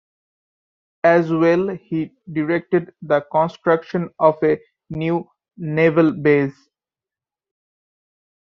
[1.03, 6.57] As well he directed the construction of a new naval base.